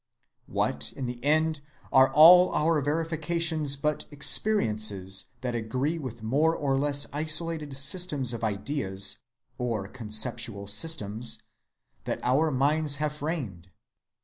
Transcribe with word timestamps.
What, 0.47 0.93
in 0.93 1.05
the 1.05 1.23
end, 1.23 1.61
are 1.93 2.11
all 2.11 2.49
our 2.55 2.81
verifications 2.81 3.75
but 3.77 4.05
experiences 4.09 5.25
that 5.41 5.53
agree 5.53 5.99
with 5.99 6.23
more 6.23 6.55
or 6.55 6.75
less 6.75 7.05
isolated 7.13 7.77
systems 7.77 8.33
of 8.33 8.43
ideas 8.43 9.17
(conceptual 9.59 10.65
systems) 10.65 11.43
that 12.05 12.19
our 12.23 12.49
minds 12.49 12.95
have 12.95 13.13
framed? 13.13 13.69